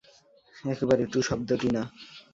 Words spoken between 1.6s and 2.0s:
না।